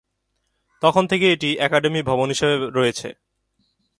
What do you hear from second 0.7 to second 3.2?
তখন থেকেই এটি আকাদেমি ভবন হিসাবে রয়েছে।